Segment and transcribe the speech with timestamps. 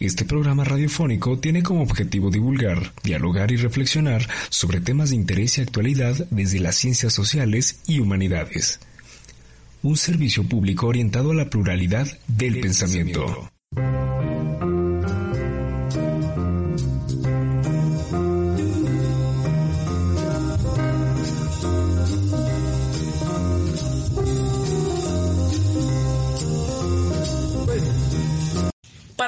[0.00, 5.60] Este programa radiofónico tiene como objetivo divulgar, dialogar y reflexionar sobre temas de interés y
[5.60, 8.80] actualidad desde las ciencias sociales y humanidades.
[9.82, 13.51] Un servicio público orientado a la pluralidad del pensamiento.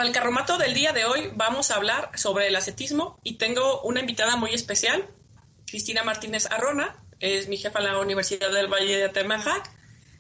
[0.05, 4.01] El carromato del día de hoy vamos a hablar sobre el ascetismo y tengo una
[4.01, 5.09] invitada muy especial,
[5.67, 9.71] Cristina Martínez Arrona, es mi jefa en la Universidad del Valle de Atemajac,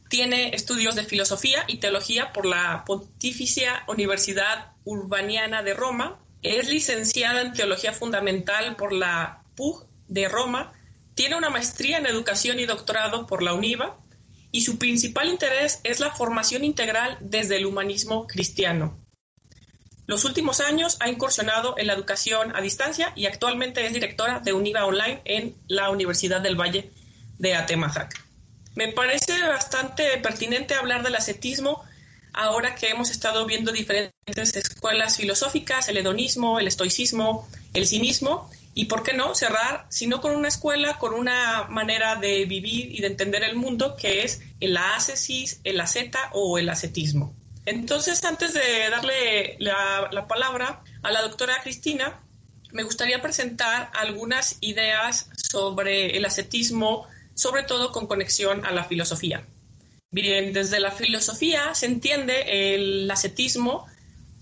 [0.08, 7.42] tiene estudios de filosofía y teología por la Pontificia Universidad Urbaniana de Roma, es licenciada
[7.42, 10.72] en teología fundamental por la PUG de Roma,
[11.14, 13.98] tiene una maestría en educación y doctorado por la UNIVA
[14.50, 19.03] y su principal interés es la formación integral desde el humanismo cristiano.
[20.06, 24.52] Los últimos años ha incursionado en la educación a distancia y actualmente es directora de
[24.52, 26.90] Univa Online en la Universidad del Valle
[27.38, 28.22] de Atemajac.
[28.74, 31.84] Me parece bastante pertinente hablar del ascetismo
[32.34, 38.86] ahora que hemos estado viendo diferentes escuelas filosóficas, el hedonismo, el estoicismo, el cinismo, y
[38.86, 43.06] por qué no cerrar, sino con una escuela, con una manera de vivir y de
[43.06, 47.32] entender el mundo que es el ascesis, el asceta o el ascetismo.
[47.66, 52.20] Entonces, antes de darle la, palabra a la doctora Cristina,
[52.72, 59.46] me gustaría presentar algunas ideas sobre el ascetismo, sobre todo con conexión a la filosofía.
[60.10, 63.86] Bien, desde la filosofía se entiende el ascetismo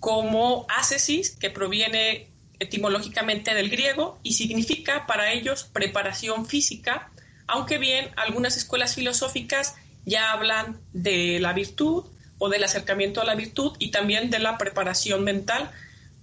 [0.01, 7.11] como ascesis, que proviene etimológicamente del griego y significa para ellos preparación física,
[7.47, 12.05] aunque bien algunas escuelas filosóficas ya hablan de la virtud
[12.45, 15.71] o del acercamiento a la virtud y también de la preparación mental,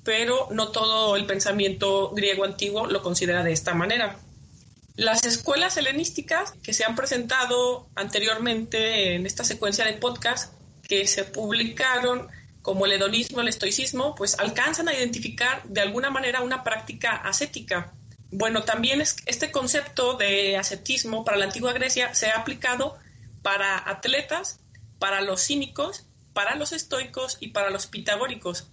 [0.03, 4.19] pero no todo el pensamiento griego antiguo lo considera de esta manera.
[4.97, 10.53] Las escuelas helenísticas que se han presentado anteriormente en esta secuencia de podcast
[10.84, 12.28] que se publicaron
[12.62, 17.94] como el hedonismo, el estoicismo, pues alcanzan a identificar de alguna manera una práctica ascética.
[18.29, 22.97] Bueno, también es, este concepto de ascetismo para la antigua Grecia se ha aplicado
[23.41, 24.59] para atletas,
[25.00, 26.09] para los cínicos
[26.39, 28.69] para los estoicos y para los pitagóricos.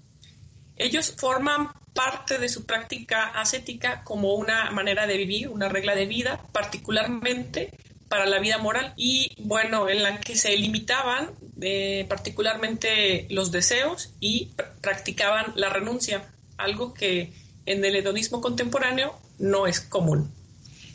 [0.77, 6.06] Ellos forman parte de su práctica ascética como una manera de vivir, una regla de
[6.06, 7.76] vida, particularmente
[8.09, 14.10] para la vida moral y bueno, en la que se limitaban eh, particularmente los deseos
[14.21, 17.32] y practicaban la renuncia, algo que
[17.65, 20.32] en el hedonismo contemporáneo no es común.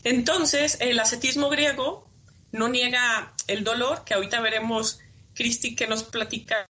[0.05, 2.07] Entonces, el ascetismo griego
[2.53, 5.00] no niega el dolor, que ahorita veremos
[5.33, 6.65] Cristi que nos platica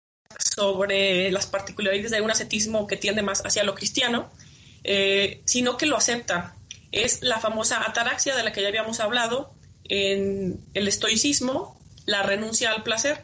[0.56, 4.32] sobre las particularidades de un ascetismo que tiende más hacia lo cristiano,
[4.84, 6.56] eh, sino que lo acepta.
[6.92, 9.54] Es la famosa ataraxia de la que ya habíamos hablado
[9.86, 13.24] en el estoicismo, la renuncia al placer.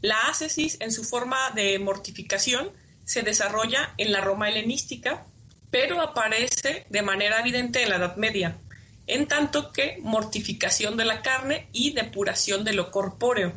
[0.00, 2.70] La ascesis, en su forma de mortificación,
[3.04, 5.26] se desarrolla en la Roma helenística,
[5.70, 8.58] pero aparece de manera evidente en la Edad Media,
[9.06, 13.54] en tanto que mortificación de la carne y depuración de lo corpóreo.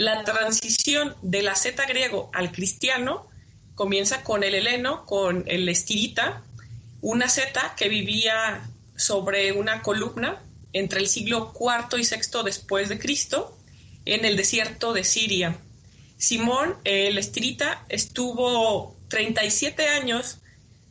[0.00, 3.26] La transición del asceta griego al cristiano
[3.74, 6.42] comienza con el heleno, con el estirita,
[7.02, 8.66] una asceta que vivía
[8.96, 10.40] sobre una columna
[10.72, 13.54] entre el siglo IV y VI después de Cristo
[14.06, 15.58] en el desierto de Siria.
[16.16, 20.38] Simón, el estirita, estuvo 37 años,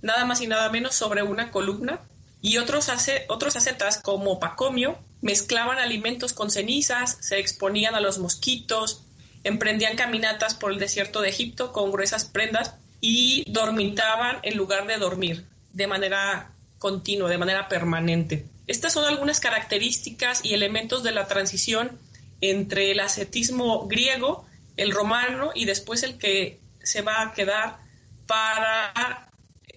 [0.03, 1.99] nada más y nada menos, sobre una columna
[2.41, 2.89] y otros,
[3.27, 9.03] otros ascetas como Pacomio mezclaban alimentos con cenizas, se exponían a los mosquitos,
[9.43, 14.97] emprendían caminatas por el desierto de Egipto con gruesas prendas y dormitaban en lugar de
[14.97, 18.45] dormir de manera continua, de manera permanente.
[18.67, 21.97] Estas son algunas características y elementos de la transición
[22.41, 24.45] entre el ascetismo griego,
[24.77, 27.79] el romano y después el que se va a quedar
[28.25, 29.29] para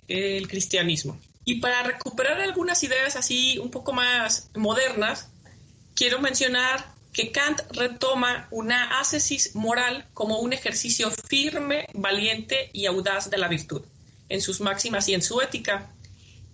[0.07, 1.19] el cristianismo.
[1.45, 5.31] Y para recuperar algunas ideas así un poco más modernas,
[5.95, 13.29] quiero mencionar que Kant retoma una ascesis moral como un ejercicio firme, valiente y audaz
[13.29, 13.83] de la virtud,
[14.29, 15.91] en sus máximas y en su ética.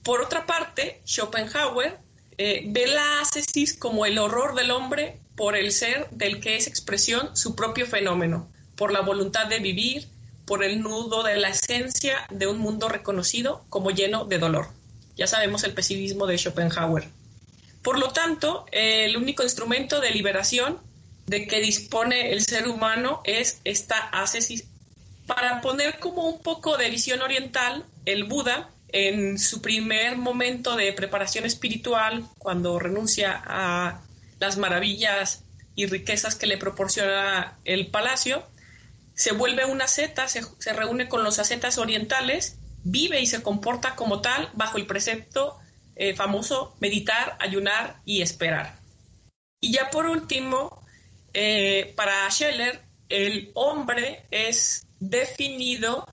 [0.02, 1.98] Por otra parte, Schopenhauer
[2.38, 6.66] eh, ve la ascesis como el horror del hombre por el ser del que es
[6.66, 10.08] expresión su propio fenómeno, por la voluntad de vivir,
[10.44, 14.77] por el nudo de la esencia de un mundo reconocido como lleno de dolor.
[15.18, 17.08] Ya sabemos el pesimismo de Schopenhauer.
[17.82, 20.78] Por lo tanto, el único instrumento de liberación
[21.26, 24.64] de que dispone el ser humano es esta ascesis
[25.26, 30.92] Para poner como un poco de visión oriental, el Buda, en su primer momento de
[30.92, 34.00] preparación espiritual, cuando renuncia a
[34.38, 35.42] las maravillas
[35.74, 38.46] y riquezas que le proporciona el palacio,
[39.14, 42.57] se vuelve una asceta, se, se reúne con los ascetas orientales,
[42.90, 45.58] vive y se comporta como tal bajo el precepto
[45.96, 48.78] eh, famoso meditar, ayunar y esperar.
[49.60, 50.82] Y ya por último,
[51.34, 56.06] eh, para Scheller, el hombre es definido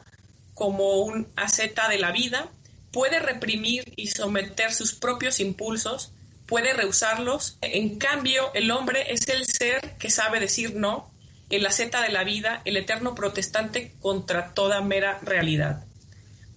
[0.53, 2.49] como un asceta de la vida,
[2.91, 6.13] puede reprimir y someter sus propios impulsos,
[6.45, 7.57] puede rehusarlos.
[7.61, 11.11] En cambio, el hombre es el ser que sabe decir no,
[11.49, 15.84] el asceta de la vida, el eterno protestante contra toda mera realidad.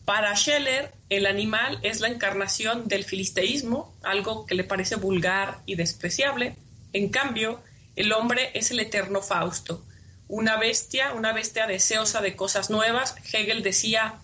[0.08, 5.74] Para Scheller, el animal es la encarnación del filisteísmo, algo que le parece vulgar y
[5.74, 6.56] despreciable.
[6.94, 7.60] En cambio,
[7.94, 9.84] el hombre es el eterno Fausto,
[10.26, 13.16] una bestia, una bestia deseosa de cosas nuevas.
[13.30, 14.14] Hegel decía,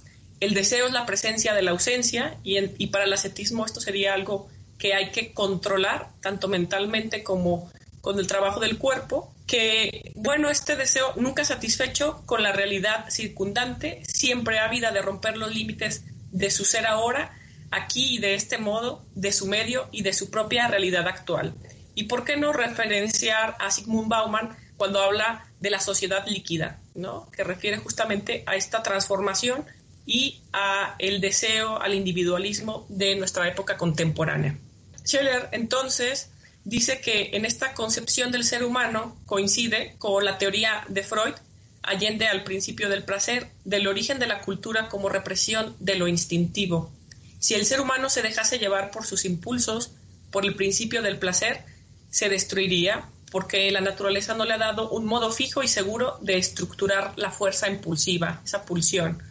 [0.40, 4.14] el deseo es la presencia de la ausencia y, y para el ascetismo esto sería
[4.14, 4.48] algo
[4.78, 7.70] que hay que controlar, tanto mentalmente como
[8.00, 14.02] con el trabajo del cuerpo, que, bueno, este deseo nunca satisfecho con la realidad circundante,
[14.06, 17.36] siempre ávida de romper los límites de su ser ahora,
[17.70, 21.54] aquí y de este modo, de su medio y de su propia realidad actual.
[21.94, 27.30] ¿Y por qué no referenciar a Sigmund Bauman cuando habla de la sociedad líquida, ¿no?
[27.30, 29.64] que refiere justamente a esta transformación
[30.06, 34.58] y a el deseo, al individualismo de nuestra época contemporánea.
[35.04, 36.30] Scheller, entonces,
[36.64, 41.34] dice que en esta concepción del ser humano coincide con la teoría de Freud,
[41.82, 46.90] allende al principio del placer, del origen de la cultura como represión de lo instintivo.
[47.38, 49.92] Si el ser humano se dejase llevar por sus impulsos,
[50.30, 51.62] por el principio del placer,
[52.10, 56.38] se destruiría porque la naturaleza no le ha dado un modo fijo y seguro de
[56.38, 59.22] estructurar la fuerza impulsiva, esa pulsión.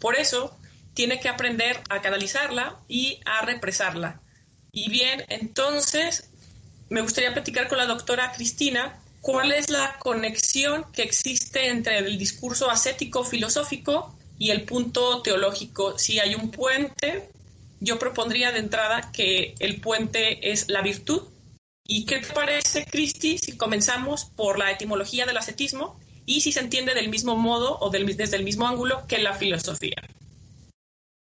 [0.00, 0.58] Por eso,
[0.94, 4.20] tiene que aprender a canalizarla y a represarla.
[4.72, 6.28] Y bien, entonces
[6.92, 12.18] me gustaría platicar con la doctora Cristina cuál es la conexión que existe entre el
[12.18, 15.98] discurso ascético filosófico y el punto teológico.
[15.98, 17.30] Si hay un puente,
[17.80, 21.22] yo propondría de entrada que el puente es la virtud.
[21.86, 25.96] ¿Y qué te parece, Cristi, si comenzamos por la etimología del ascetismo
[26.26, 29.96] y si se entiende del mismo modo o desde el mismo ángulo que la filosofía?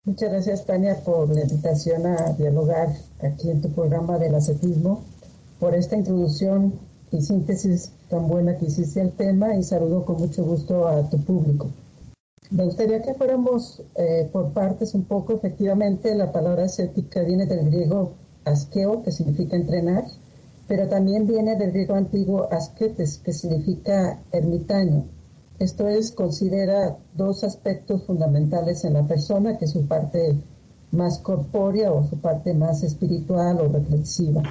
[0.05, 2.87] Muchas gracias, Tania, por la invitación a dialogar
[3.21, 5.03] aquí en tu programa del ascetismo
[5.59, 6.73] por esta introducción
[7.11, 11.17] y síntesis tan buena que hiciste al tema y saludo con mucho gusto a tu
[11.19, 11.67] público.
[12.49, 15.33] Me gustaría que fuéramos eh, por partes un poco.
[15.33, 18.13] Efectivamente, la palabra ascética viene del griego
[18.45, 20.05] askeo, que significa entrenar,
[20.67, 25.05] pero también viene del griego antiguo asketes, que significa ermitaño.
[25.59, 30.35] Esto es, considera dos aspectos fundamentales en la persona, que es su parte
[30.91, 34.43] más corpórea o su parte más espiritual o reflexiva.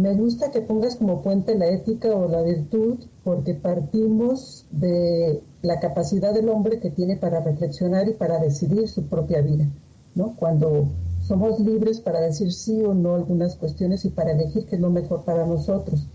[0.00, 5.78] Me gusta que pongas como puente la ética o la virtud porque partimos de la
[5.78, 9.66] capacidad del hombre que tiene para reflexionar y para decidir su propia vida,
[10.14, 10.36] ¿no?
[10.36, 10.88] Cuando
[11.20, 14.88] somos libres para decir sí o no algunas cuestiones y para elegir qué es lo
[14.88, 16.06] mejor para nosotros.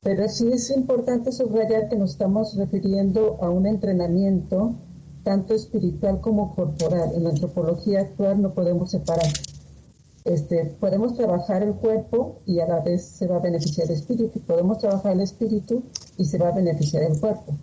[0.00, 4.72] Pero sí es importante subrayar que nos estamos refiriendo a un entrenamiento
[5.22, 7.10] tanto espiritual como corporal.
[7.14, 9.28] En la antropología actual no podemos separar.
[10.28, 14.40] Este, podemos trabajar el cuerpo y a la vez se va a beneficiar el espíritu.
[14.40, 15.84] Podemos trabajar el espíritu
[16.18, 17.56] y se va a beneficiar el cuerpo.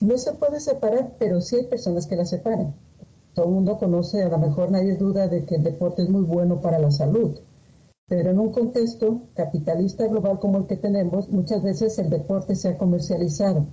[0.00, 2.74] No se puede separar, pero sí hay personas que la separan.
[3.32, 6.24] Todo el mundo conoce, a lo mejor nadie duda de que el deporte es muy
[6.24, 7.38] bueno para la salud.
[8.06, 12.68] Pero en un contexto capitalista global como el que tenemos, muchas veces el deporte se
[12.68, 13.64] ha comercializado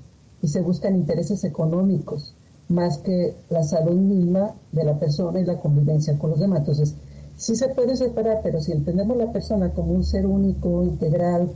[0.42, 2.34] y se buscan intereses económicos
[2.70, 6.60] más que la salud misma de la persona y la convivencia con los demás.
[6.60, 6.96] Entonces,
[7.38, 11.52] Sí se puede separar, pero si entendemos la persona como un ser único, integral,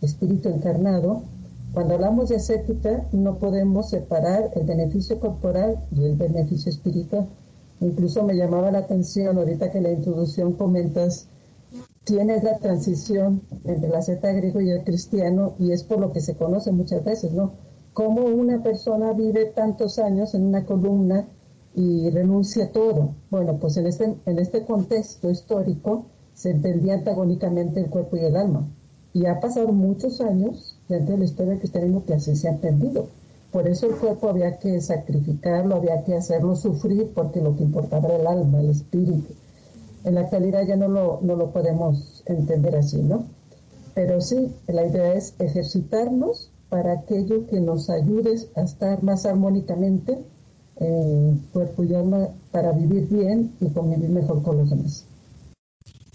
[0.00, 1.22] espíritu encarnado,
[1.72, 7.26] cuando hablamos de ascética no podemos separar el beneficio corporal y el beneficio espiritual.
[7.80, 11.26] Incluso me llamaba la atención ahorita que la introducción comentas,
[12.04, 16.20] tienes la transición entre la asceta griego y el cristiano y es por lo que
[16.20, 17.54] se conoce muchas veces, ¿no?
[17.92, 21.26] Cómo una persona vive tantos años en una columna
[21.74, 23.14] y renuncia a todo.
[23.30, 28.36] Bueno, pues en este, en este contexto histórico se entendía antagónicamente el cuerpo y el
[28.36, 28.68] alma.
[29.12, 32.52] Y ha pasado muchos años dentro de la historia del cristianismo que así se ha
[32.52, 33.08] entendido.
[33.52, 38.08] Por eso el cuerpo había que sacrificarlo, había que hacerlo sufrir, porque lo que importaba
[38.08, 39.32] era el alma, el espíritu.
[40.04, 43.24] En la actualidad ya no lo, no lo podemos entender así, ¿no?
[43.94, 50.18] Pero sí, la idea es ejercitarnos para aquello que nos ayude a estar más armónicamente
[50.80, 55.06] eh, cuerpo y alma para vivir bien y convivir mejor con los demás.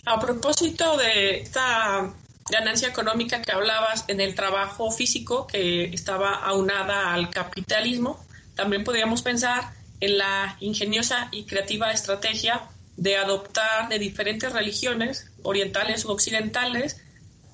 [0.06, 2.14] A propósito de esta
[2.50, 8.20] ganancia económica que hablabas en el trabajo físico que estaba aunada al capitalismo,
[8.56, 12.64] también podríamos pensar en la ingeniosa y creativa estrategia
[12.98, 17.02] de adoptar de diferentes religiones, orientales u occidentales,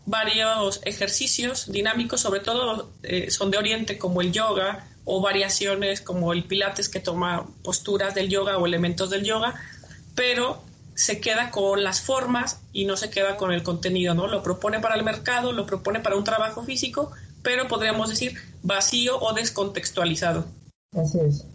[0.06, 6.34] varios ejercicios dinámicos, sobre todo eh, son de Oriente como el yoga o variaciones como
[6.34, 9.56] el pilates que toma posturas del yoga o elementos del yoga,
[10.16, 10.62] pero
[10.96, 14.28] se queda con las formas y no se queda con el contenido, ¿no?
[14.28, 17.12] Lo propone para el mercado, lo propone para un trabajo físico,
[17.44, 20.46] pero podríamos decir vacío o descontextualizado.
[20.94, 21.46] Así es.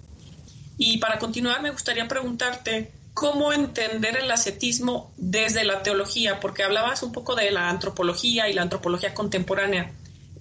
[0.78, 7.02] Y para continuar me gustaría preguntarte cómo entender el ascetismo desde la teología, porque hablabas
[7.02, 9.92] un poco de la antropología y la antropología contemporánea,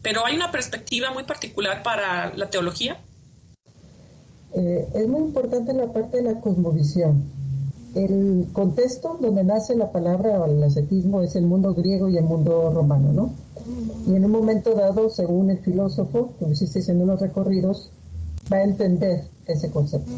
[0.01, 2.97] pero hay una perspectiva muy particular para la teología.
[4.53, 7.39] Eh, es muy importante la parte de la cosmovisión
[7.95, 12.23] el contexto donde nace la palabra o el ascetismo es el mundo griego y el
[12.23, 13.33] mundo romano, ¿no?
[14.07, 17.91] Y en un momento dado, según el filósofo, que hiciste en unos recorridos,
[18.51, 20.11] va a entender ese concepto.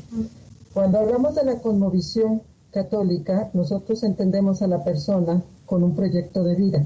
[0.73, 6.55] Cuando hablamos de la cosmovisión católica, nosotros entendemos a la persona con un proyecto de
[6.55, 6.85] vida.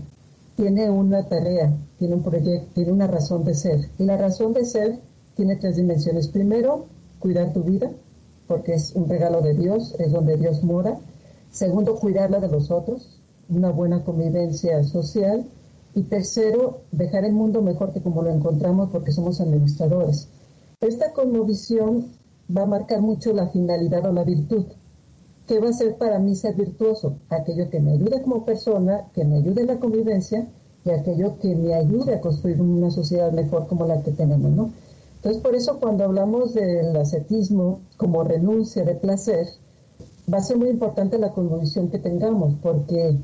[0.56, 3.90] Tiene una tarea, tiene un proyecto, tiene una razón de ser.
[3.98, 5.00] Y la razón de ser
[5.36, 6.28] tiene tres dimensiones.
[6.30, 6.86] Primero,
[7.20, 7.92] cuidar tu vida
[8.48, 10.98] porque es un regalo de Dios, es donde Dios mora.
[11.52, 13.20] Segundo, cuidarla de los otros,
[13.50, 15.46] una buena convivencia social.
[15.94, 20.28] Y tercero, dejar el mundo mejor que como lo encontramos porque somos administradores.
[20.82, 22.08] Esta cosmovisión
[22.56, 24.66] va a marcar mucho la finalidad o la virtud.
[25.48, 27.18] ¿Qué va a ser para mí ser virtuoso?
[27.30, 30.48] Aquello que me ayude como persona, que me ayude en la convivencia
[30.84, 34.72] y aquello que me ayude a construir una sociedad mejor como la que tenemos, ¿no?
[35.18, 39.48] Entonces, por eso cuando hablamos del ascetismo como renuncia de placer,
[40.32, 43.16] va a ser muy importante la convicción que tengamos, porque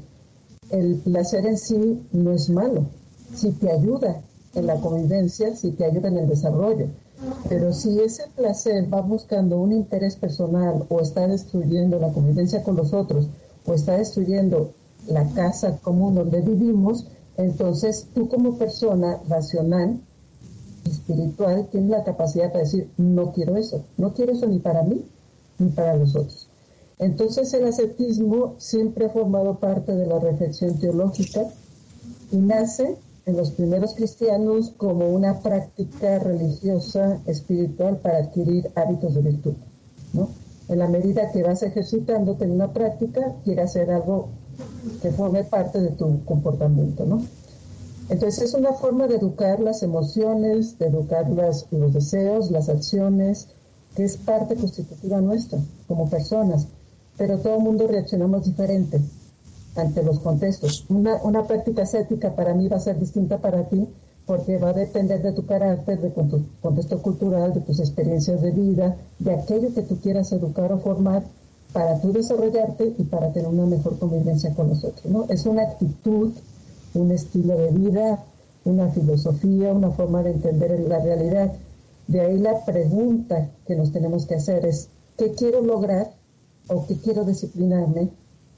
[0.72, 2.86] el placer en sí no es malo.
[3.34, 4.22] Si te ayuda
[4.56, 6.88] en la convivencia, si te ayuda en el desarrollo.
[7.50, 12.76] Pero si ese placer va buscando un interés personal o está destruyendo la convivencia con
[12.76, 13.28] los otros
[13.66, 14.72] o está destruyendo
[15.08, 20.00] la casa común donde vivimos, entonces tú como persona racional
[20.86, 25.06] espiritual tiene la capacidad para decir, no quiero eso, no quiero eso ni para mí
[25.60, 26.48] ni para los otros.
[27.00, 31.46] Entonces el ascetismo siempre ha formado parte de la reflexión teológica
[32.32, 39.22] y nace en los primeros cristianos como una práctica religiosa, espiritual para adquirir hábitos de
[39.22, 39.54] virtud.
[40.14, 40.30] ¿no?
[40.70, 44.30] En la medida que vas ejercitándote en una práctica, quieres hacer algo
[45.02, 47.06] que forme parte de tu comportamiento.
[47.06, 47.22] ¿no?
[48.10, 53.50] Entonces es una forma de educar las emociones, de educar los deseos, las acciones,
[53.96, 56.68] que es parte constitutiva nuestra como personas,
[57.18, 59.00] pero todo el mundo reaccionamos diferente
[59.76, 60.86] ante los contextos.
[60.90, 63.88] Una, práctica ascética para mí va a ser distinta para ti
[64.26, 68.52] porque va a depender de tu carácter, de tu contexto cultural, de tus experiencias de
[68.52, 71.24] vida, de aquello que tú quieras educar o formar
[71.74, 75.06] para tú desarrollarte y para tener una mejor convivencia con los otros.
[75.06, 75.26] ¿no?
[75.30, 76.32] Es una actitud
[76.94, 78.24] un estilo de vida,
[78.66, 81.54] una filosofía, una forma de entender la realidad.
[82.08, 86.12] De ahí la pregunta que nos tenemos que hacer es, ¿qué quiero lograr
[86.68, 88.10] o qué quiero disciplinarme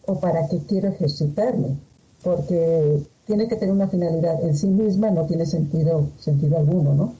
[0.05, 1.77] o para qué quiero ejercitarme?
[2.24, 7.13] Porque tiene que tener una finalidad en sí misma, no tiene sentido, sentido alguno, ¿no?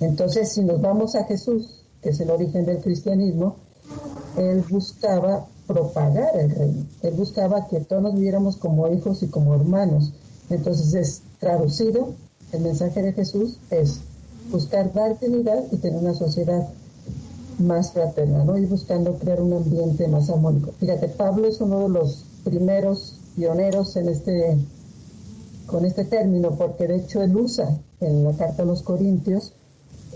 [0.00, 3.56] Entonces, si nos vamos a Jesús, que es el origen del cristianismo,
[4.36, 6.86] él buscaba propagar el reino.
[7.02, 10.12] Él buscaba que todos nos viviéramos como hijos y como hermanos.
[10.50, 12.14] Entonces es traducido,
[12.52, 14.00] el mensaje de Jesús es
[14.50, 16.68] buscar dar dignidad y tener una sociedad
[17.58, 18.56] más fraterna, ¿no?
[18.56, 20.72] Y buscando crear un ambiente más armónico.
[20.78, 24.56] Fíjate, Pablo es uno de los primeros pioneros en este,
[25.66, 29.52] con este término, porque de hecho él usa en la carta a los Corintios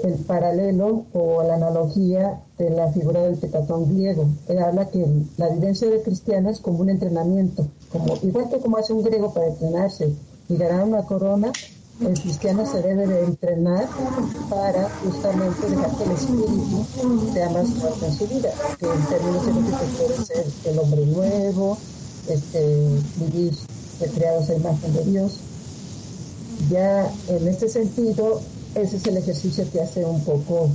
[0.02, 4.26] el paralelo o la analogía de la figura del petatón griego.
[4.48, 5.04] Él habla que
[5.36, 9.32] la vivencia de cristiano es como un entrenamiento, como, igual que como hace un griego
[9.32, 10.12] para entrenarse
[10.48, 11.52] y ganar una corona,
[12.00, 13.88] el cristiano se debe de entrenar
[14.48, 16.86] para justamente dejar que el espíritu
[17.32, 21.78] sea más fuerte en su vida, que en términos científicos puede ser el hombre nuevo,
[22.28, 23.54] este, vivir
[24.14, 25.32] creados a imagen de Dios.
[26.70, 28.40] Ya en este sentido,
[28.74, 30.70] ese es el ejercicio que hace un poco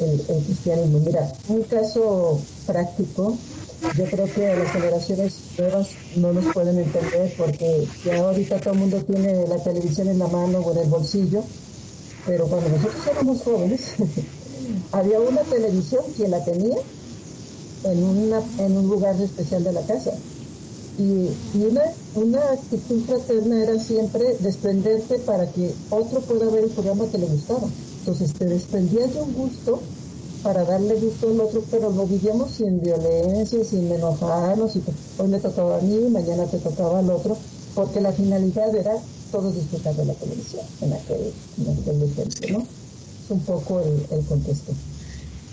[0.00, 1.00] el, cristianismo.
[1.00, 3.36] Mira, un caso práctico,
[3.96, 8.80] yo creo que las generaciones nuevas no nos pueden entender porque ya ahorita todo el
[8.80, 11.42] mundo tiene la televisión en la mano o en el bolsillo,
[12.26, 13.80] pero cuando nosotros éramos jóvenes,
[14.92, 16.76] había una televisión que la tenía
[17.84, 20.12] en, una, en un lugar especial de la casa.
[20.98, 21.30] Y,
[21.62, 21.82] una,
[22.16, 27.26] una actitud fraterna era siempre desprenderte para que otro pueda ver el programa que le
[27.26, 27.68] gustaba.
[28.00, 29.80] Entonces te desprendías de un gusto
[30.48, 34.82] para darle gusto al otro, pero lo vivíamos sin violencia, sin enojarnos, y
[35.18, 37.36] hoy me tocaba a mí, mañana te tocaba al otro,
[37.74, 38.92] porque la finalidad era
[39.30, 42.60] todos disfrutar de la televisión en aquel, en ¿no?
[42.60, 44.72] Es un poco el, contexto.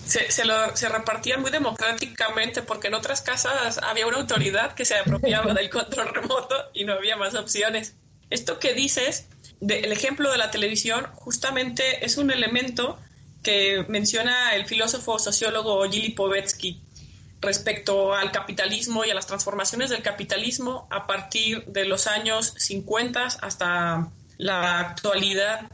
[0.07, 4.85] Se, se, lo, se, repartían muy democráticamente porque en otras casas había una autoridad que
[4.85, 7.95] se apropiaba del control remoto y no había más opciones.
[8.29, 9.25] Esto que dices,
[9.59, 12.97] de, el ejemplo de la televisión, justamente es un elemento
[13.45, 16.81] que menciona el filósofo sociólogo Gili Povetsky
[17.39, 23.23] respecto al capitalismo y a las transformaciones del capitalismo a partir de los años 50
[23.23, 25.69] hasta la actualidad.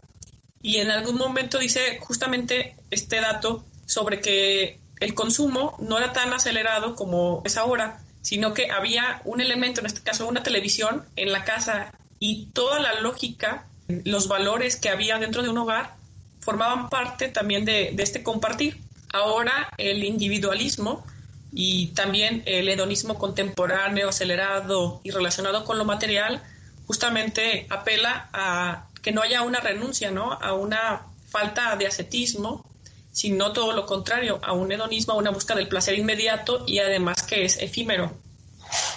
[0.62, 6.34] Y en algún momento dice justamente este dato sobre que el consumo no era tan
[6.34, 11.32] acelerado como es ahora, sino que había un elemento, en este caso una televisión, en
[11.32, 16.01] la casa y toda la lógica, los valores que había dentro de un hogar
[16.42, 18.78] formaban parte también de, este compartir.
[19.14, 21.06] Ahora el individualismo
[21.54, 26.42] y también el hedonismo contemporáneo, acelerado y relacionado con lo material,
[26.88, 30.34] justamente apela a que no haya una renuncia, ¿no?
[30.34, 32.66] A una falta de ascetismo,
[33.12, 37.24] sino todo lo contrario, a un hedonismo, a una búsqueda del placer inmediato y además
[37.24, 38.14] que es efímero.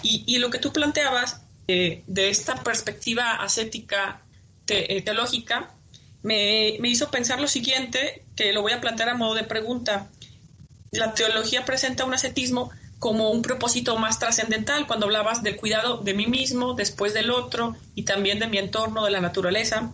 [0.03, 4.21] Y, lo que tú planteabas eh, de esta perspectiva ascética
[4.69, 5.74] eh, teológica
[6.25, 10.09] me, hizo pensar lo siguiente, que lo voy a plantear a modo de pregunta.
[10.91, 16.15] La teología presenta un ascetismo como un propósito más trascendental cuando hablabas del cuidado de
[16.15, 19.93] mí mismo, después del otro y también de mi entorno, de la naturaleza.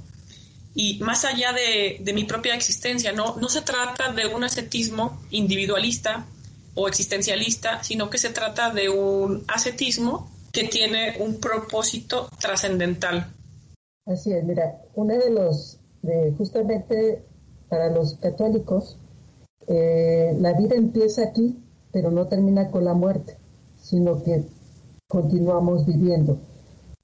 [0.72, 3.35] Y más allá de, de mi propia existencia, ¿no?
[3.40, 6.26] no se trata de un ascetismo individualista
[6.76, 13.33] o existencialista, sino que se trata de un ascetismo que tiene un propósito trascendental.
[14.07, 15.79] Así es, mira, uno de los
[16.36, 17.24] justamente
[17.68, 18.98] para los católicos,
[19.66, 23.36] eh, la vida empieza aquí, pero no termina con la muerte,
[23.76, 24.44] sino que
[25.08, 26.38] continuamos viviendo.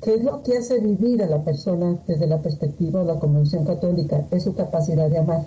[0.02, 3.64] ¿Qué es lo que hace vivir a la persona desde la perspectiva de la Convención
[3.64, 4.26] Católica?
[4.30, 5.46] Es su capacidad de amar.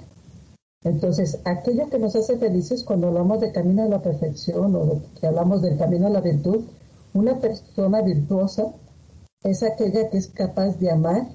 [0.83, 5.27] Entonces, aquello que nos hace felices cuando hablamos de camino a la perfección o que
[5.27, 6.63] hablamos del camino a la virtud,
[7.13, 8.73] una persona virtuosa
[9.43, 11.27] es aquella que es capaz de amar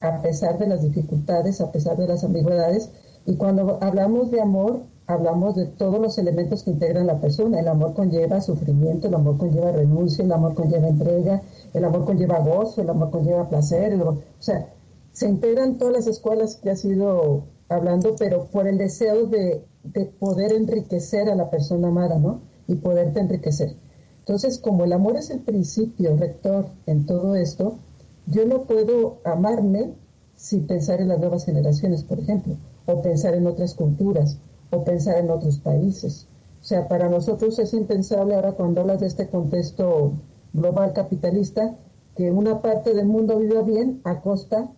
[0.00, 2.90] a pesar de las dificultades, a pesar de las ambigüedades.
[3.26, 7.60] Y cuando hablamos de amor, hablamos de todos los elementos que integran la persona.
[7.60, 11.42] El amor conlleva sufrimiento, el amor conlleva renuncia, el amor conlleva entrega,
[11.74, 14.00] el amor conlleva gozo, el amor conlleva placer.
[14.02, 14.72] o sea,
[15.12, 20.06] se integran todas las escuelas que ha sido hablando, pero por el deseo de, de
[20.06, 22.40] poder enriquecer a la persona amada, ¿no?
[22.66, 23.76] Y poderte enriquecer.
[24.20, 27.74] Entonces, como el amor es el principio rector en todo esto,
[28.30, 29.94] yo no puedo amarme
[30.36, 34.38] sin pensar en las nuevas generaciones, por ejemplo, o pensar en otras culturas,
[34.70, 36.26] o pensar en otros países.
[36.60, 40.12] O sea, para nosotros es impensable ahora cuando hablas de este contexto
[40.52, 41.76] global capitalista,
[42.14, 44.70] que una parte del mundo viva bien a costa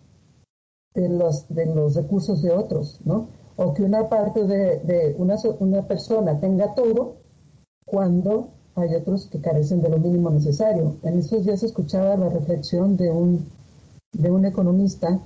[0.93, 3.27] de los, de los recursos de otros, ¿no?
[3.55, 7.17] O que una parte de, de una, una persona tenga todo
[7.85, 10.95] cuando hay otros que carecen de lo mínimo necesario.
[11.03, 13.45] En estos días escuchaba la reflexión de un,
[14.13, 15.19] de un economista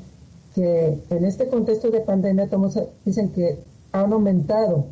[0.53, 2.49] que en este contexto de pandemia
[3.05, 3.60] dicen que
[3.91, 4.86] han aumentado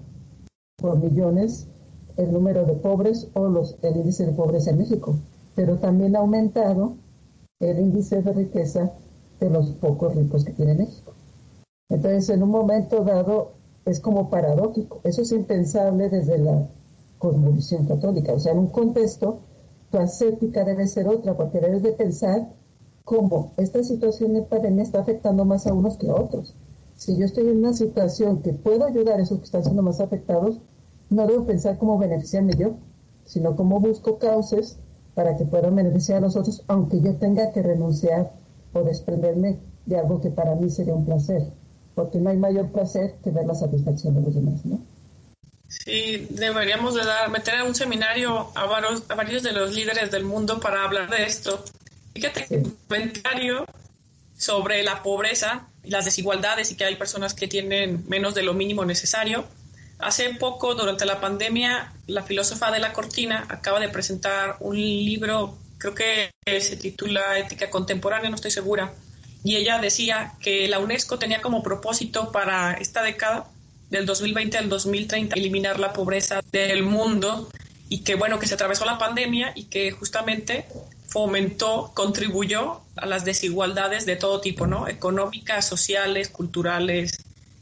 [0.77, 1.67] por millones
[2.17, 5.15] el número de pobres o los, el índice de pobreza en México,
[5.55, 6.95] pero también ha aumentado
[7.59, 8.91] el índice de riqueza
[9.39, 11.13] de los pocos ricos que tiene México.
[11.89, 13.51] Entonces, en un momento dado,
[13.85, 15.01] es como paradójico.
[15.03, 16.67] Eso es impensable desde la
[17.25, 18.33] cosmovisión católica.
[18.33, 19.39] O sea, en un contexto,
[19.91, 22.49] tu ascética debe ser otra, porque debes de pensar
[23.03, 26.55] cómo esta situación pandemia está afectando más a unos que a otros.
[26.95, 29.99] Si yo estoy en una situación que puedo ayudar a esos que están siendo más
[29.99, 30.59] afectados,
[31.09, 32.75] no debo pensar cómo beneficiarme yo,
[33.25, 34.77] sino cómo busco causas
[35.15, 38.33] para que puedan beneficiar a los otros, aunque yo tenga que renunciar
[38.73, 41.51] o desprenderme de algo que para mí sería un placer,
[41.95, 44.79] porque no hay mayor placer que ver la satisfacción de los demás, ¿no?
[45.67, 50.11] Sí, deberíamos de dar, meter a un seminario a varios, a varios de los líderes
[50.11, 51.63] del mundo para hablar de esto.
[52.13, 53.65] Fíjate un comentario
[54.37, 58.53] sobre la pobreza y las desigualdades y que hay personas que tienen menos de lo
[58.53, 59.45] mínimo necesario.
[59.99, 65.57] Hace poco, durante la pandemia, la filósofa de la cortina acaba de presentar un libro,
[65.77, 68.93] creo que se titula Ética Contemporánea, no estoy segura,
[69.43, 73.45] y ella decía que la UNESCO tenía como propósito para esta década
[73.95, 77.49] del 2020 al 2030 eliminar la pobreza del mundo
[77.87, 80.65] y que bueno, que se atravesó la pandemia y que justamente
[81.07, 84.89] fomentó, contribuyó a las desigualdades de todo tipo, ¿no?
[84.89, 87.17] Económicas, sociales, culturales,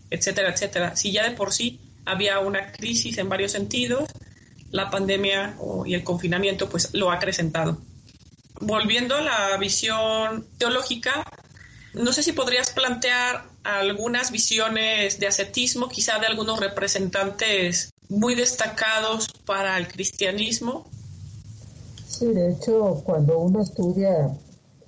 [0.10, 0.96] etcétera, etcétera.
[0.96, 4.10] Si ya de por sí había una crisis en varios sentidos,
[4.72, 7.80] la pandemia y el confinamiento pues lo ha acrecentado.
[8.60, 11.24] Volviendo a la visión teológica,
[11.94, 19.28] no sé si podrías plantear algunas visiones de ascetismo, quizá de algunos representantes muy destacados
[19.46, 20.86] para el cristianismo.
[22.08, 24.36] Sí, de hecho, cuando uno estudia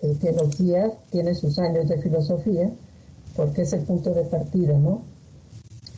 [0.02, 2.70] eh, teología, tiene sus años de filosofía,
[3.36, 5.04] porque es el punto de partida, ¿no?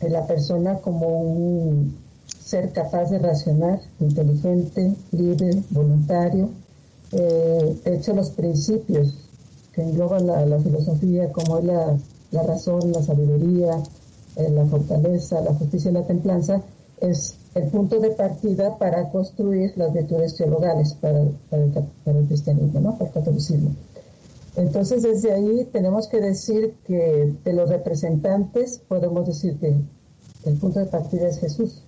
[0.06, 1.98] la persona como un
[2.40, 6.50] ser capaz de racionar, inteligente, libre, voluntario.
[7.12, 9.27] Eh, de hecho, los principios
[9.78, 13.80] que engloban la, filosofía, como es la, razón, la sabiduría,
[14.34, 16.60] eh, la fortaleza, la justicia y la templanza,
[17.00, 22.98] es el punto de partida para construir las virtudes teologales para, el, cristianismo, ¿no?
[22.98, 23.70] para el catolicismo.
[24.56, 29.76] Entonces, desde ahí tenemos que decir que de los representantes podemos decir que
[30.44, 31.84] el punto de partida es Jesús,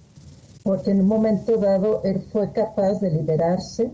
[0.62, 3.90] porque en un momento dado él fue capaz de liberarse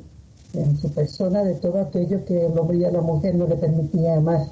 [0.57, 3.57] en su persona de todo aquello que el hombre y a la mujer no le
[3.57, 4.47] permitía amar.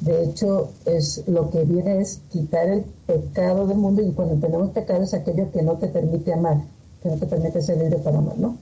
[0.00, 4.70] De hecho, es lo que viene es quitar el pecado del mundo y cuando tenemos
[4.70, 6.58] pecado es aquello que no te permite amar,
[7.02, 8.56] que no te permite ser libre para amar, ¿no?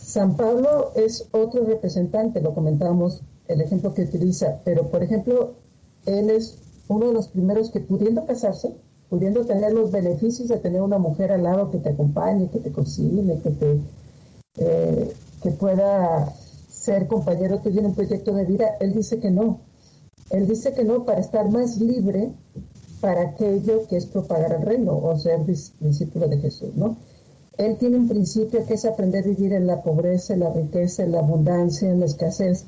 [0.00, 5.52] San Pablo es otro representante, lo comentábamos, el ejemplo que utiliza, pero por ejemplo,
[6.06, 8.74] él es uno de los primeros que pudiendo casarse,
[9.08, 12.72] pudiendo tener los beneficios de tener una mujer al lado que te acompañe, que te
[12.72, 13.80] cocine, que te
[14.58, 15.12] eh,
[15.42, 16.32] que pueda
[16.68, 19.60] ser compañero tuyo en un proyecto de vida, él dice que no.
[20.30, 22.32] Él dice que no para estar más libre
[23.00, 26.96] para aquello que es propagar el reino o ser discípulo de Jesús, ¿no?
[27.58, 31.02] Él tiene un principio que es aprender a vivir en la pobreza, en la riqueza,
[31.02, 32.64] en la abundancia, en la escasez,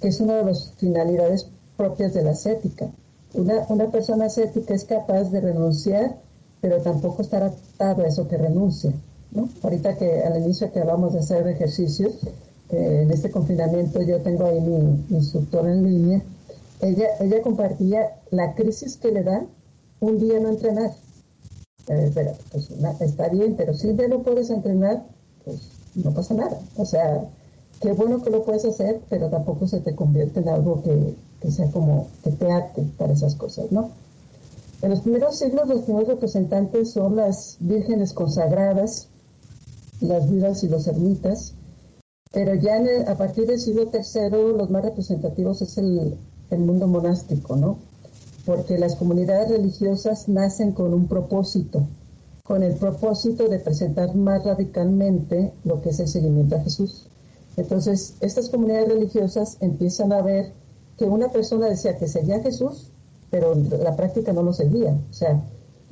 [0.00, 2.90] que es una de las finalidades propias de la ascética.
[3.34, 6.16] Una, una persona ascética es capaz de renunciar,
[6.60, 8.92] pero tampoco estar atado a eso que renuncia.
[9.62, 12.14] Ahorita que al inicio que hablamos de hacer ejercicios,
[12.70, 16.22] en este confinamiento yo tengo ahí mi, instructor en línea,
[16.80, 19.44] ella, ella compartía la crisis que le da
[20.00, 20.92] un día no entrenar.
[21.88, 25.04] Eh, pero, pues, está bien, pero si día no puedes entrenar,
[25.44, 26.58] pues no pasa nada.
[26.76, 27.24] O sea,
[27.80, 31.50] qué bueno que lo puedes hacer, pero tampoco se te convierte en algo que, que
[31.50, 33.90] sea como que te ate para esas cosas, ¿no?
[34.82, 39.08] En los primeros siglos los primeros representantes son las vírgenes consagradas,
[40.00, 41.54] las viudas y los ermitas,
[42.32, 46.18] pero ya a partir del siglo III los más representativos es el,
[46.50, 47.78] el mundo monástico, ¿no?
[48.44, 51.86] Porque las comunidades religiosas nacen con un propósito,
[52.44, 57.08] con el propósito de presentar más radicalmente lo que es el seguimiento a Jesús.
[57.56, 60.52] Entonces, estas comunidades religiosas empiezan a ver
[60.98, 62.90] que una persona decía que seguía Jesús,
[63.30, 64.96] pero la práctica no lo seguía.
[65.10, 65.42] O sea,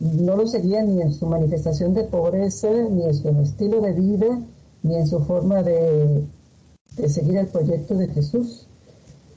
[0.05, 4.38] no lo seguía ni en su manifestación de pobreza, ni en su estilo de vida,
[4.83, 6.25] ni en su forma de,
[7.09, 8.67] seguir el proyecto de Jesús.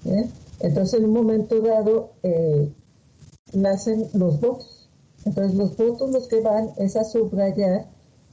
[0.05, 0.29] ¿eh?
[0.59, 2.69] Entonces, en un momento dado, eh,
[3.53, 4.89] nacen los votos.
[5.23, 7.85] Entonces, los votos los que van es a subrayar